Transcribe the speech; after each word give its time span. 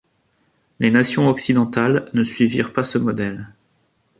Les 0.79 0.89
nations 0.89 1.29
occidentales 1.29 2.09
ne 2.15 2.23
suivirent 2.23 2.73
pas 2.73 2.83
ce 2.83 2.97
modèle. 2.97 3.49